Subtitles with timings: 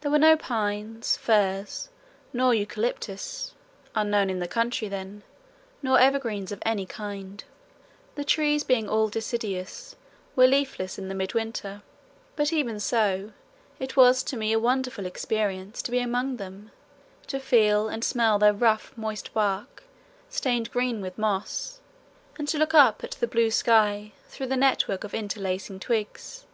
[0.00, 1.88] There were no pines, firs,
[2.32, 3.54] nor eucalyptus
[3.94, 5.22] (unknown in the country then),
[5.84, 7.44] nor evergreens of any kind;
[8.16, 9.94] the trees being all deciduous
[10.34, 11.82] were leafless now in mid winter,
[12.34, 13.30] but even so
[13.78, 16.72] it was to me a wonderful experience to be among them,
[17.28, 19.84] to feel and smell their rough moist bark
[20.28, 21.78] stained green with moss,
[22.36, 26.46] and to look up at the blue sky through the network of interlacing twigs.